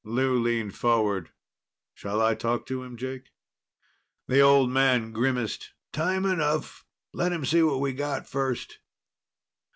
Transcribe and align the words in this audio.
Lou 0.03 0.39
leaned 0.41 0.75
forward. 0.75 1.29
"Shall 1.93 2.21
I 2.23 2.33
talk 2.33 2.65
to 2.65 2.81
him, 2.81 2.97
Jake?" 2.97 3.29
The 4.27 4.39
old 4.39 4.71
man 4.71 5.11
grimaced. 5.11 5.73
"Time 5.93 6.25
enough. 6.25 6.87
Let 7.13 7.31
him 7.31 7.45
see 7.45 7.61
what 7.61 7.79
we 7.81 7.93
got 7.93 8.25
first." 8.25 8.79